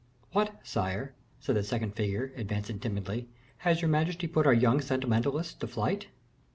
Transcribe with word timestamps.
"What, 0.31 0.59
sire," 0.65 1.13
said 1.39 1.55
the 1.55 1.63
second 1.63 1.93
figure, 1.95 2.33
advancing 2.35 2.79
timidly, 2.79 3.29
"has 3.57 3.83
your 3.83 3.89
majesty 3.91 4.25
put 4.25 4.47
our 4.47 4.51
young 4.53 4.81
sentimentalists 4.81 5.53
to 5.53 5.67
flight?" 5.67 6.07